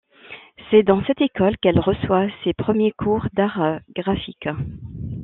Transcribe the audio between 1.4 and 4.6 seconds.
qu'elle reçoit ses premiers cours d'art graphique.